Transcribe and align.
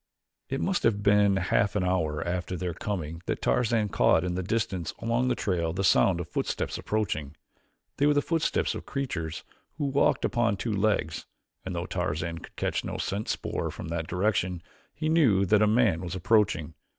It 0.49 0.61
must 0.61 0.81
have 0.81 1.03
been 1.03 1.37
a 1.37 1.41
half 1.41 1.75
hour 1.75 2.25
after 2.27 2.57
their 2.57 2.73
coming 2.73 3.21
that 3.27 3.39
Tarzan 3.39 3.89
caught 3.89 4.23
in 4.23 4.33
the 4.33 4.41
distance 4.41 4.95
along 4.97 5.27
the 5.27 5.35
trail 5.35 5.73
the 5.73 5.83
sound 5.83 6.19
of 6.19 6.27
footsteps 6.27 6.79
approaching. 6.79 7.37
They 7.97 8.07
were 8.07 8.15
the 8.15 8.23
footsteps 8.23 8.73
of 8.73 8.79
a 8.79 8.81
creature 8.81 9.29
who 9.77 9.85
walked 9.85 10.25
upon 10.25 10.57
two 10.57 10.73
legs, 10.73 11.27
and 11.63 11.75
though 11.75 11.85
Tarzan 11.85 12.39
could 12.39 12.55
catch 12.55 12.83
no 12.83 12.97
scent 12.97 13.29
spoor 13.29 13.69
from 13.69 13.89
that 13.89 14.07
direction 14.07 14.63
he 14.91 15.07
knew 15.07 15.45
that 15.45 15.61
a 15.61 15.67
man 15.67 16.01
was 16.01 16.15
approaching. 16.15 16.73